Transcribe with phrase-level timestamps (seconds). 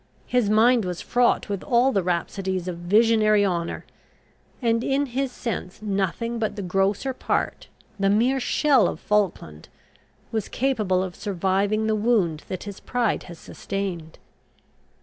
[0.25, 3.85] His mind was fraught with all the rhapsodies of visionary honour;
[4.59, 7.67] and, in his sense, nothing but the grosser part,
[7.99, 9.69] the mere shell of Falkland,
[10.31, 14.17] was capable of surviving the wound that his pride has sustained."